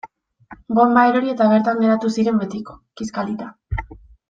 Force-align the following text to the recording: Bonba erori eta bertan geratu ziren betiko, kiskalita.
Bonba 0.77 1.03
erori 1.09 1.33
eta 1.33 1.49
bertan 1.51 1.83
geratu 1.85 2.11
ziren 2.17 2.41
betiko, 2.45 2.77
kiskalita. 3.03 3.53